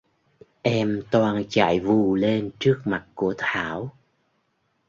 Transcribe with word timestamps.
Em 0.61 1.03
toan 1.11 1.43
chạy 1.49 1.79
vù 1.79 2.15
lên 2.15 2.51
trước 2.59 2.81
mặt 2.85 3.05
của 3.15 3.33
Thảo 3.37 3.91